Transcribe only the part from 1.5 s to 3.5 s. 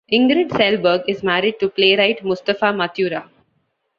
to playwright Mustapha Matura.